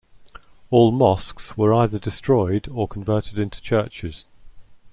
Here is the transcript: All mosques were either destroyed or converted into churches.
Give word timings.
All 0.71 0.91
mosques 0.91 1.55
were 1.55 1.75
either 1.75 1.99
destroyed 1.99 2.67
or 2.71 2.87
converted 2.87 3.37
into 3.37 3.61
churches. 3.61 4.25